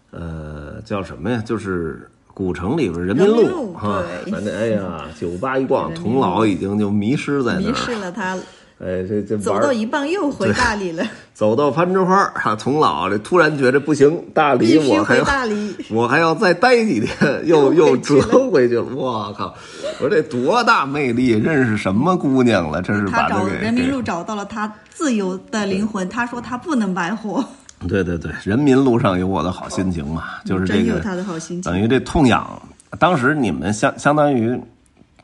[0.09, 1.39] 呃，叫什么呀？
[1.45, 4.04] 就是古城里边人民路哈。
[4.24, 8.36] 对 咱这哎呀，酒吧一逛，童老已经就迷失在那儿迷失了他，
[8.78, 15.76] 哎，这这走到一半又回大理了，走到攀枝花儿哈，童老这突然觉得不行，大理我还要大理。
[15.89, 18.19] 我还要再待几天，又 又折
[18.52, 18.84] 回去了。
[18.93, 19.56] 我靠！
[20.02, 21.30] 我说这多大魅力！
[21.32, 22.82] 认识什么姑娘了？
[22.82, 27.41] 真是他找把这人民路找到了他自由的灵魂，他说他不能白活，
[27.88, 31.71] 对对对，人民路上有我的好心情嘛，就是这个真有他的好心情。
[31.71, 32.61] 等于这痛痒。
[32.99, 34.57] 当时你们相相当于，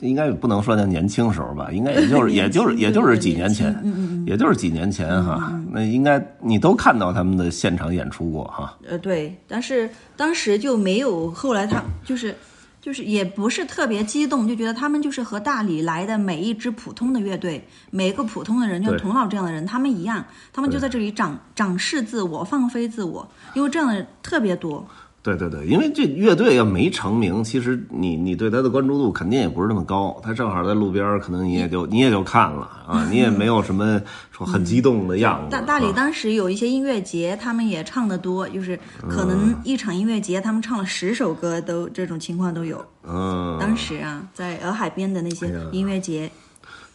[0.02, 5.58] 应该也不能说叫年轻时候吧，应该也就是 也就是也就是几年前，嗯嗯嗯，也就是几年前哈。
[5.72, 8.78] 那应该你都看到他们的现场演出过哈。
[8.90, 12.36] 呃，对，但是当时就没有，后来他就是
[12.82, 24.88] 就是也不是特别激动，就觉得他们就是和大理来的每一支普通的乐队，每一个普通的人，就像童老这样的人，他们一样，他们就在这里展展示自我，放飞自我，因为这样的人特别多。
[25.24, 30.20] 对对对，因为这乐队要没成名，其实你你对他的关注度肯定也不是那么高。
[30.24, 35.52] 他正好在路边儿，可能你也就你也就看了啊，你也没有什么说很激动的样子。
[35.52, 38.76] 大大理啊当时有一些音乐节，他们也唱的多，就是
[39.08, 42.84] 可嗯能一场音乐节他们唱了十首歌都这种情况都有。
[43.04, 46.32] 嗯，当时啊，在洱海边的那些音乐节，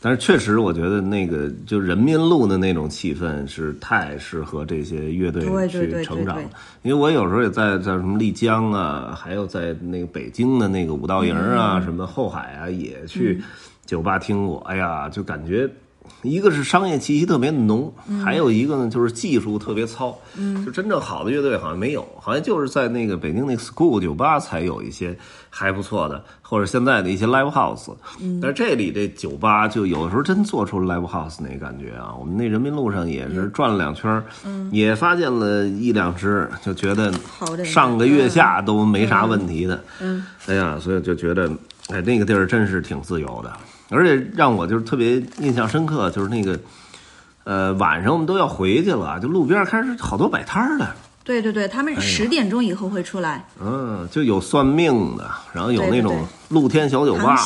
[0.00, 6.48] 但是确实，我觉得那个就人民路的那种气氛是太适合这些乐队去成长了。
[6.82, 13.42] 因为我有时候也在在什么丽江啊，还有在那个北京的那个五道营嗯啊，什么后海啊，也去
[13.84, 14.58] 酒吧听过。
[14.68, 15.68] 哎呀，就感觉。
[16.22, 25.16] 一个是商业气息特别浓，嗯还有一个呢就是技术特别糙，嗯，就真正好的乐队好像没有，好像就是在那个北京那个 school 酒吧才有一些
[25.50, 32.14] 还不错的，或者现在的一些 live house，嗯，但是这里这酒吧就有的时候真做出 live house 那感觉啊。
[32.18, 37.12] 我们那人民路上也是转了两圈，嗯，也发现了一两只，就觉得
[37.64, 41.50] 上个月下都没啥问题的，嗯，哎呀，所以就觉得，
[41.88, 43.52] 哎，那个地儿真是挺自由的，
[43.88, 46.58] 而且让我就是特别印象深刻，就是那个，
[47.44, 50.88] 呃，晚上我们都要回去了，就路边开始好多摆摊儿的，
[51.22, 53.44] 对对对，他哎们十点钟以后会出来。
[53.60, 57.36] 嗯，就有算命的，然后有那种露天小酒吧。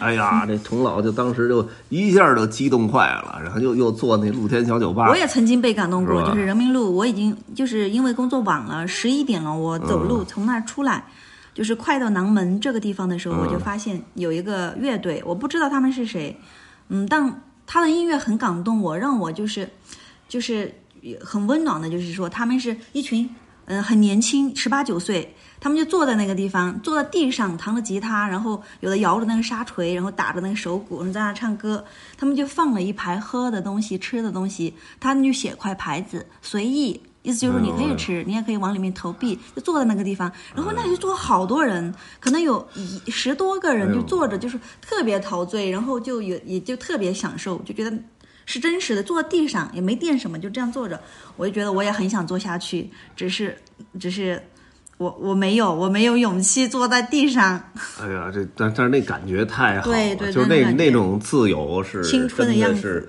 [0.00, 10.26] 哎呀，这童老就当时就一下就激动坏了，然后又又坐那露天小酒吧，我也曾经被感动过，是就是人民路，我已经就是因为工作晚了，十一点了，我走路嗯。
[10.26, 11.04] 从那儿出来，
[11.56, 16.38] 就是快到南门这个地方的时候，嗯我就发现有一个乐队，我不知道他们是谁，
[16.90, 19.66] 嗯，但他的音乐很感动我，让我就是
[20.28, 20.70] 就是
[21.22, 23.26] 很温暖的，就是说他们是一群
[23.68, 25.34] 嗯、很年轻，十八九岁。
[25.58, 31.82] 他们就坐在那个地方，坐在地上，弹着吉他，然后有的摇着那个沙锤，然后打着那个手鼓，然后在那唱歌。
[32.18, 40.30] 他们就放了一排喝的东西、吃的东西，他们就写块牌子，随意，意思就是你可以吃，你也可以往里面投币，就坐在那个地方。
[40.54, 47.92] 然后那里就坐好多人，可能有一十多个人就坐着，就是特别陶醉，然后就有也就特别享受，就觉得
[48.44, 51.00] 是真实的，坐在地上也没垫什么，就这样坐着，
[51.36, 53.58] 我就觉得我也很想坐下去，只是
[53.98, 54.40] 只是
[54.98, 57.60] 我我没有我没有勇气坐在地上，
[58.00, 63.08] 哎呀，这但但是那感觉太好了，对对就是那那种自由是青春的样子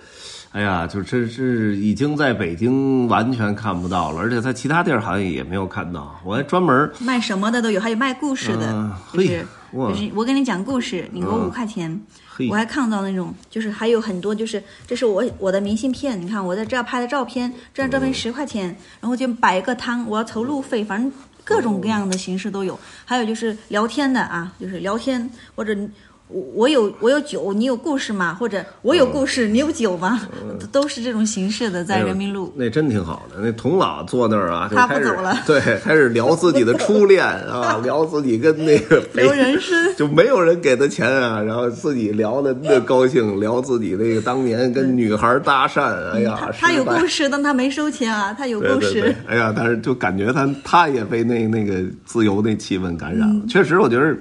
[0.52, 6.20] 哎呀，就这是已经在北京完全看不到了，而且在其他地儿好像也没有看到。
[6.24, 12.00] 我还专门卖什么的都有，还有卖故事的，就是就是我给你讲故事，你给我嗯五块钱。
[12.30, 21.12] 嘿我还看到那种，就是还有很多，就是这是我我的明信片，你看我在这儿拍的照片，这张照片十块钱，然后就摆一个摊，我要投路费，反正
[21.44, 22.80] 各种各样的形式都有。
[23.06, 25.90] 还有就是聊天的啊，就是聊天或者你
[26.30, 28.34] 我我有我有酒，你有故事吗？
[28.34, 30.20] 或者我有故事，你有酒吗？
[30.72, 32.52] 都是这种形式的，在人民路。
[32.56, 33.40] 那真挺好的。
[33.42, 48.92] 那童老坐那儿啊，就他不走了对，开始聊自己的初恋啊， 聊自己跟那个 聊人生就没有人给他钱啊，然后自己聊的那高兴，聊自己那个当年跟女孩搭讪，哎呀，他他有故事，但他没收钱啊，他有故事。
[48.94, 53.34] 对对对，哎呀，但是就感觉他他也被那那个自由那气氛感染了。
[53.34, 54.16] 嗯确实，我觉得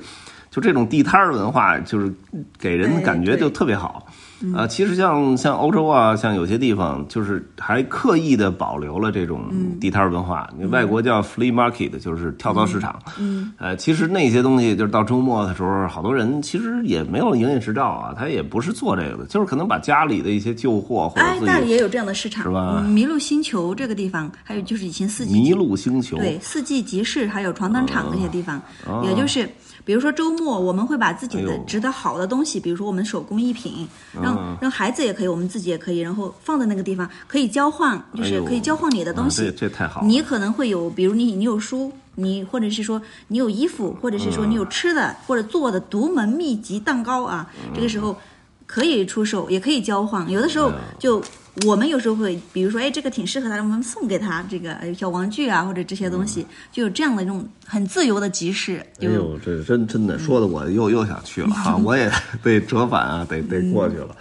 [0.57, 2.11] 就这种地摊儿文化，就是
[2.59, 4.07] 给人的感觉就特别好。
[4.55, 10.49] 啊，其实像像欧洲啊，像有些地方，就是还刻意的保留了这种地摊儿文化。
[10.59, 12.99] 你外国叫 flea market，就是跳蚤市场。
[13.19, 26.17] 嗯，呃，其实那些东西就是到周末的时候，好多人其实也没有营业执照啊，他也不是做这个的，就是可能把家里的一些旧货或者哎，自己也有这样的市场，是吧嗯麋鹿星球这个地方，还有就是以前四季麋鹿星球。
[26.17, 29.49] 对，四季集市还有床单厂那些地方，哦也就是
[29.87, 33.87] 比如说周末我们会把自己的值得好的东西，比如说我们手工艺品，
[34.21, 39.45] 让让孩子也可以，我们自己也可以，然后放在那个地方可以交换，就是可以交换你的东啊西。
[39.45, 40.07] 这这太好了。
[40.09, 48.19] 你可能会有，比如你你有书，你或者是说你有衣服，或者是说你有吃的、或者做的独门秘籍蛋糕啊，这个时候
[48.67, 50.29] 可以出售，也可以交换。
[50.29, 51.23] 有的时候就
[51.65, 58.85] 我们有时候会，比如说哎这个挺适合他，我们送给他这个哎小玩具啊或者这些东西，就有这样的一种很自由的集市。
[58.99, 62.11] 就哎呦，这真真的说的我又又想去了哈、 我也
[62.43, 64.15] 得折返啊，得得过去了。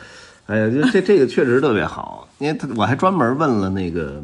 [0.46, 4.24] 哎呀，就这这个确实特别好，因为他我还专门问了那个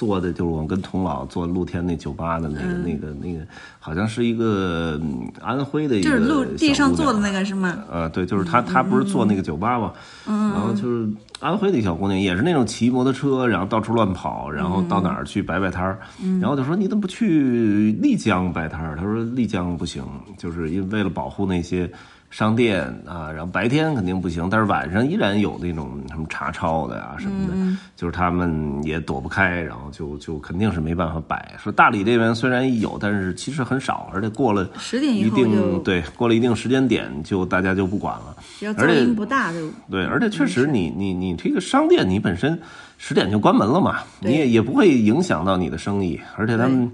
[0.00, 3.40] 做的，就是我们跟童老做露天那酒吧的那个、那个那个，
[3.78, 7.76] 好像是一个嗯安徽的一个就是路地上做的那个是吗？
[7.90, 9.92] 呃，对，就是他，他不是做那个酒吧嘛，
[10.26, 11.06] 然后就是
[11.38, 15.98] 安徽的一小姑娘，也是那种骑摩托车，然后到处乱跑，然后到哪儿去摆摆摊儿，
[16.40, 18.96] 然后就说你怎么不去丽江摆摊儿？
[18.96, 20.02] 他说丽江不行，
[20.38, 21.90] 就是因为为了保护那些
[22.30, 31.52] 商店啊，然后白天肯定不行，但是晚上依然有那种什么查抄的啊什么的，就是他们也躲不开，然后就就肯定是没办法摆。
[31.58, 38.36] 说大理这边虽然有，但是其实很少，而且过了10点一定对过了一定时间点，就大家就不管了。
[38.78, 42.56] 而且音不大就对，而且确实你，你你这个商店，你本身
[42.96, 46.88] 十点就关门了嘛，你也也不会影响到你的生意，而且他们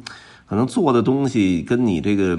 [0.49, 2.39] 可能做的东西跟你这个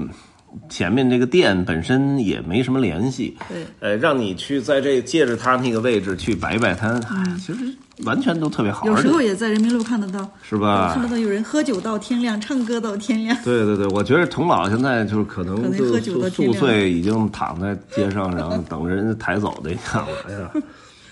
[0.68, 3.36] 前面这个店本身也没什么联系。
[3.48, 7.58] 对，呃，让你去在这借着他那个位置去摆摆摊，哎其实
[8.04, 11.02] 完全都特别好，有时候也在人民路看得到，是吧看？
[11.02, 13.36] 得到有人喝酒到天亮，唱歌到天亮。
[13.44, 15.98] 对对对，我觉得童老现在就是可能就
[16.30, 19.98] 宿醉，已经躺在街上，然后等着人家抬走的样子。
[20.28, 20.50] 哎呀，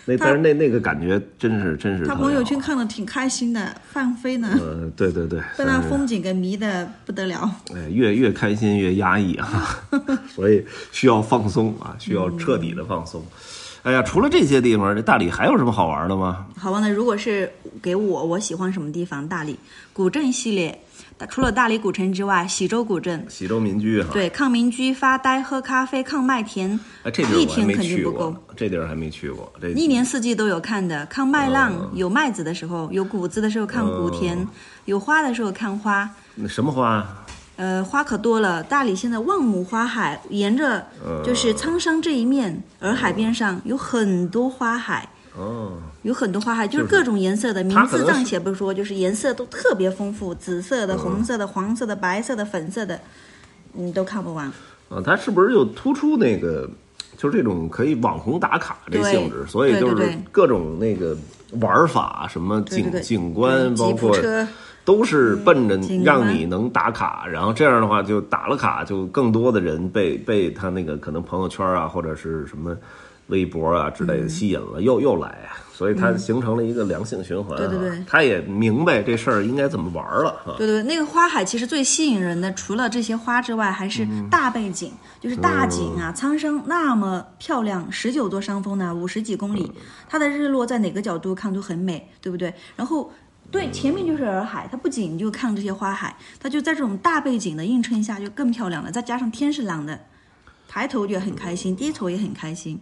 [0.08, 7.50] 那但是那那个感觉真是真是他朋友圈看的挺开心的，放飞呢，呃，对对对，被那风景给迷的不得了。
[7.74, 9.80] 哎，越越开心越压抑啊，
[10.32, 13.20] 所以需要放松啊，需要彻底的放松。
[13.82, 16.46] 哎呀，除了这些地方，这大理还有什么好玩的吗？
[16.56, 17.50] 好吧那，如果是
[17.82, 19.26] 给我，我喜欢什么地方？
[19.28, 19.58] 大理
[19.92, 20.76] 古镇系列，
[21.30, 29.50] 除了大理古城之外，喜洲古镇，喜洲民居哈，对，抗民居、发呆、喝咖啡、抗麦田，哎，这地儿一天肯定不够。，这地儿还没去过。
[29.60, 34.46] 这一年四季都有看的，抗麦浪，哦有麦子的时候，有谷子的时候看谷田，
[34.84, 36.08] 有花的时候看花。
[36.34, 37.06] 那什么花？
[37.56, 38.62] 呃，花可多了。
[38.62, 53.00] 大理现在万亩花海，沿着呃就是苍山这一面，洱海边上有很多花海，哦，有很多花海，就是各种颜色的，名字暂且不说，就是颜色都特别丰富，紫色的、红色的、黄色的、白色的、粉色的，
[53.72, 54.46] 你都看不完。
[54.88, 56.70] 啊，它是不是又突出那个，
[57.16, 59.44] 就是这种可以网红打卡这性质？
[59.48, 61.16] 所以就是各种那个
[61.60, 64.46] 玩法，什么景景观，包括车
[64.84, 72.76] 都是奔着让你能打卡，然后这样的话，就打了卡，就更多的人被被他那个可能朋友圈啊，或者是什么
[73.28, 77.58] 微博啊之嗯类的吸引了，又又来啊，所以它形成了一个良性循环、啊。
[77.58, 80.54] 对对对他也明白这事儿应该怎么玩了啊。
[80.56, 89.70] 对对，那个花海其实最吸引人的，除了这些花之外，还是大背景，就是大景啊，苍生那么漂亮，十九座山峰呢，五十几公里，
[90.08, 92.52] 它的日落在哪个角度看都很美，对不对？
[92.76, 93.10] 然后。
[93.48, 98.90] 对，前面就是洱海，它不仅就看这些花海，它就在这种大背景的映衬下就更漂亮了。
[98.90, 99.96] 再加上天是蓝的，
[100.66, 102.80] 抬头就很开心，低头也很开心，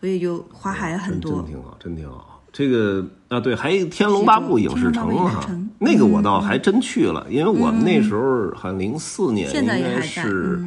[0.00, 1.46] 所以就花海很真多真。
[1.46, 2.42] 挺好，真挺好。
[2.50, 10.64] 这个啊，对，还有《天龙八部》影视城哈城，那个我倒还真去了，因为我们那时候好像零四年，应该是，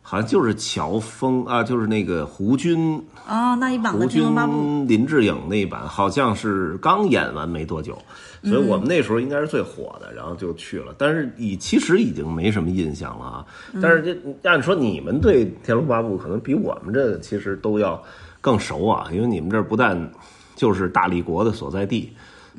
[0.00, 2.96] 好像就是乔峰啊，就是那个胡军，
[3.28, 7.98] 哦，那一版的胡《天龙八部》军、林志颖那一版，好像是刚演完没多久，
[8.44, 10.94] 所以我们那时候应该是最火的，然后就去了。
[10.96, 13.46] 但是已其实已经没什么印象了啊。
[13.82, 18.00] 但是这按说你们对《天龙八部》可能比我们这其实都要
[18.40, 20.10] 更熟啊，因为你们这儿不但
[20.54, 22.12] 就是大理国的所在地，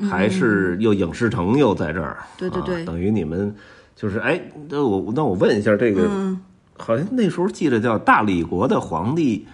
[0.10, 2.82] 还是又影视城又在这儿，对对对。
[2.82, 3.54] 啊，等于你们
[3.96, 6.10] 就是哎，那我那我问一下这个，
[6.78, 9.46] 好像那时候记得叫大理国的皇帝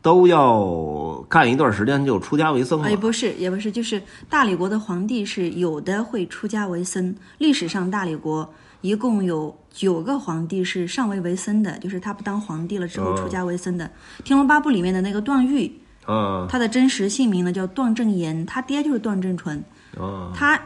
[0.00, 7.14] 都要干一段时间就出家为僧了，也不是，也不是，就是大理国的皇帝是有的会出家为僧。
[7.38, 8.52] 历史上大理国
[8.82, 13.90] 一共有九个皇帝是上位为僧的，就是他不当皇帝了之后出家为僧的。
[14.22, 15.72] 天龙八部》里面的那个段誉，
[16.04, 19.56] 啊他的真实姓名呢叫段正言，他爹就是段正淳，
[19.96, 20.60] 啊他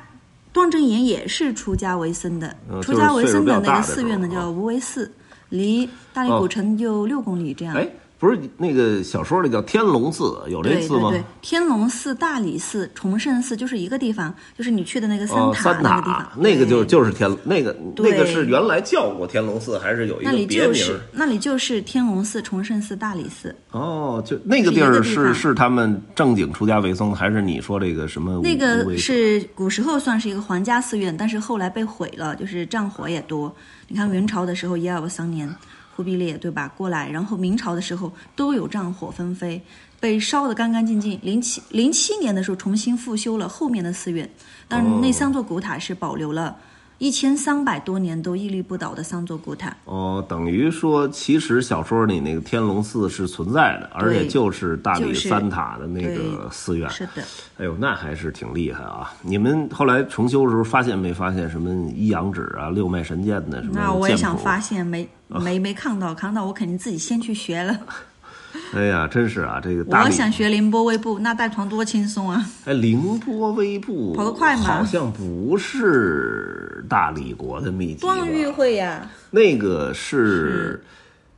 [0.53, 2.57] 段正言也是出家为僧的。
[2.71, 5.12] 嗯出家为僧的那个寺院呢叫无为寺，
[5.51, 7.75] 离大理古城就六公里这样。
[7.75, 7.87] 哎，
[8.19, 11.11] 不是那个小说里叫天龙寺，有这寺吗？
[11.11, 20.67] 对对对，天龙寺、大理寺、崇圣寺就是一个地方，就是你去的那个三，塔三那个地方，，那个就对就是天那个那个是原来叫过天龙寺，还是有一个别名儿？
[20.69, 23.55] 就是那里就是天龙寺、崇圣寺、大理寺。
[23.73, 28.41] 哦，就那个地儿是是是他们正经出家为僧，还是你说这个什么？
[28.43, 33.55] 那个是古时候算是一个皇家寺院，但是后来被毁了，就是战火也多。
[33.89, 35.49] 你看元朝的时候，耶尔不桑年
[35.97, 39.62] 忽必烈对吧过来，然后明朝的时候都有战火纷飞，
[39.99, 41.18] 被烧得干干净净。
[41.22, 44.30] 零七零七年的时候重新复修了后面的寺院，
[44.68, 46.55] 但是那三座古塔是保留了
[46.99, 49.74] 一千三百多年都屹立不倒的三座古塔。
[49.84, 56.88] 哦，等于说，其实小说里那个天龙寺是存在的，而且就是大理三塔的那个寺院。
[56.90, 57.22] 是的，
[57.59, 59.12] 哎呦，那还是挺厉害啊！
[59.22, 63.74] 你们后来重修的时候发现没发现什么一阳指啊、六脉神剑的什么？
[63.74, 64.57] 那我也想发。
[64.59, 67.78] 现，没没没看到，看到我肯定自己先去学了。
[68.75, 72.45] 哎呀，真是啊，这个我想学凌波微步，那带团多轻松啊！
[72.65, 78.15] 哎，凌波微步跑得快吗好像不是大理国的秘籍吧。
[78.15, 80.83] 段誉会呀、那个是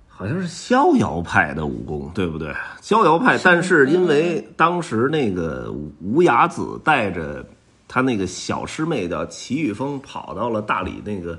[0.09, 2.53] 好像是逍遥派的武功，对不对？
[2.81, 7.45] 逍遥派，但是因为当时那个无崖子带着
[7.87, 11.39] 他那个小师妹叫齐玉峰跑到了大理那个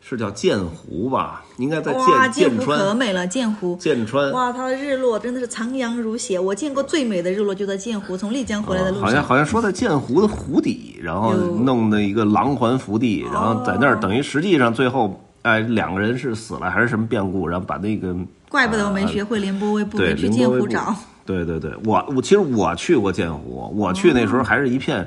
[0.00, 1.44] 是叫剑湖吧？
[1.58, 2.94] 应该在哇，剑湖可。
[2.94, 3.76] 美了，剑湖。
[3.76, 6.40] 剑川哇，它的日落真的是残阳如血。
[6.40, 9.22] 我见过最美的日落就在剑湖，从丽江回来的路哦好像。
[9.22, 18.16] 好像说在剑湖的湖底，然后弄的一个狼环福地，然后在那儿等于实际上最后哎两个人是死了还是什么变故，然后把那个
[18.48, 20.94] 怪不得我没学会凌波微步，去剑湖找。
[21.26, 25.06] 对对对，我我其实我去过剑湖，我去那时候还是一片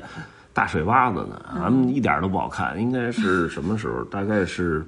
[0.54, 2.80] 大水洼子呢，咱们一点都不好看。
[2.80, 4.04] 应该是 什么时候？
[4.06, 4.86] 大概是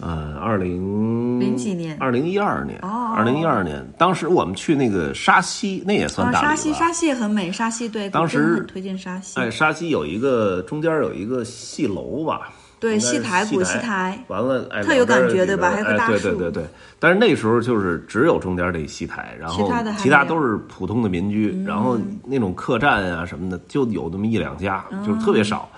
[0.00, 3.86] 呃二零零几年二零一二年，哦二零一二年。
[3.98, 6.50] 当时我们去那个沙溪，那也算啊，大理吧？
[6.50, 9.38] 沙溪，沙溪也很美，沙溪对，当时推荐沙溪。
[9.40, 12.50] 哎，沙溪有一个中间有一个戏楼吧？
[12.80, 16.64] 对，戏台古戏戏台，完了，哎，特有感觉对吧哎还有个大树对对对对。
[16.98, 25.68] 但是那时候就是只有中间这戏台，然后其他的其他都是普通的民居，然后那种客栈啊什么的，就有那么一两家，嗯就是特别少，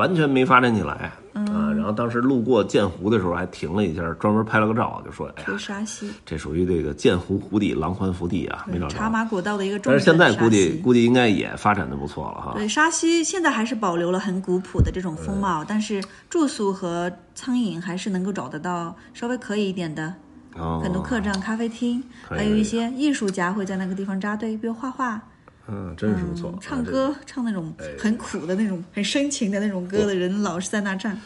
[0.00, 1.70] 完全没发展起来啊。
[1.76, 8.96] 然后当时路过剑湖的时候还停了一下，专门拍了个照，就说：“哎去呀，沙溪，这属于这个剑湖湖底狼环福地啊，没找着。
[8.96, 10.04] 茶马古道的一个重但是。
[10.04, 12.52] 现在估计估计应该也发展的不错了哈。
[12.54, 20.12] 对，沙溪现在还是保留了很古朴的这种风貌，但是住宿和餐饮还是能够找得到稍微可以一点的，
[20.56, 25.22] 哦，很多客栈、咖啡厅，还有一些艺术家会在那个地方扎堆，比如画画、
[25.70, 31.16] 嗯，真是不错嗯，唱歌，唱那种很苦的那种、很深情的那种歌的人，老是在那站。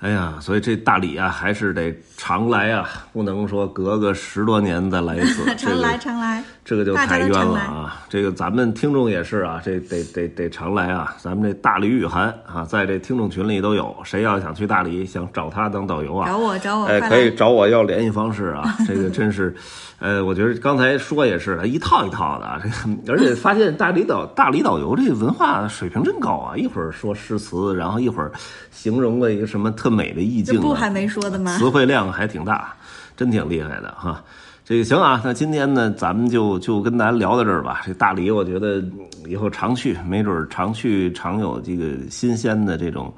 [0.00, 8.04] 哎呀，所以这大理啊，还是得常来啊，不能说隔个十多年再来一次，常 来常来，这个就太冤了啊！
[8.10, 11.16] 这个咱们听众也是啊，这得得得常来啊！
[11.18, 17.30] 咱们这大理雨涵啊，在这听众群里都有，谁要想去大理，想找他当导游啊，找我找我，哎，可以！
[17.34, 18.76] 找我要联系方式啊！
[18.86, 19.56] 这个真是，
[19.98, 22.60] 呃，我觉得刚才说也是一套一套的啊。
[22.62, 26.54] 这个，而且发现大理导大理导游这文化水平真高啊！
[26.54, 28.30] 一会儿说诗词，然后一会儿
[28.70, 31.56] 形容了一个什么特美的意境、啊，这不还没说的吗？
[31.56, 32.74] 词汇量还挺大，
[33.16, 34.22] 真挺厉害的哈。
[34.68, 37.80] 这个行啊，那今天呢，咱们就就跟大家聊到这儿吧。
[37.86, 38.84] 这大理，我觉得
[39.26, 43.10] 以后常去，没准儿常去常有这个新鲜的这种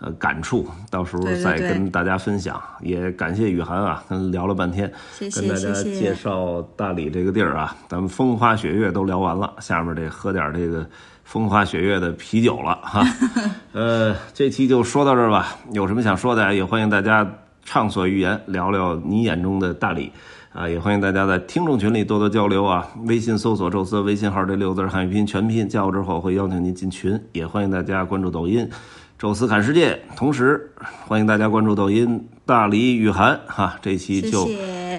[0.00, 2.58] 呃感触，到时候再跟大家分享。
[2.80, 7.76] 也感谢雨涵啊，跟聊了半天，谢谢跟大家介绍大理这个地儿啊。
[7.86, 10.88] 咱们风花雪月都聊完了，下面得喝点这个
[11.22, 13.06] 风花雪月的啤酒了哈。
[13.72, 15.54] 呃，这期就说到这儿吧。
[15.72, 17.30] 有什么想说的，也欢迎大家
[17.62, 20.10] 畅所欲言，聊聊你眼中的大理。
[20.54, 22.88] 啊，也欢迎大家在听众群里多多交流啊！
[23.06, 27.20] 微信搜索“宙斯”微信号这六个字汉语拼音全拼，加我之后会邀请您进群。
[27.32, 28.70] 也欢迎大家关注抖音
[29.18, 30.70] “宙斯看世界”，同时
[31.08, 33.76] 欢迎大家关注抖音“大理雨涵”哈。
[33.82, 34.48] 这期就，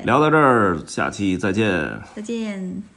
[0.03, 1.89] 聊到这儿，下期再见。
[2.14, 2.95] 再见。